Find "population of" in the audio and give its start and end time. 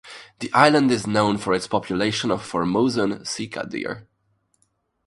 1.67-2.41